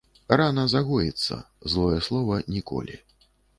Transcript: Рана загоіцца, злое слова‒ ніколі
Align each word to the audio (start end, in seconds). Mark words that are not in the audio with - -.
Рана 0.39 0.63
загоіцца, 0.71 1.37
злое 1.71 1.99
слова‒ 2.09 2.41
ніколі 2.59 3.01